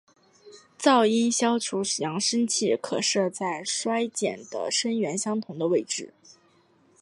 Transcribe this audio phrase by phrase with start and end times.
[0.79, 6.11] 噪音消除扬声器可设在要衰减的声源相同的位置。